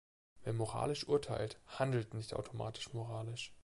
[0.45, 3.53] Wer moralisch urteilt, handelt nicht automatisch moralisch.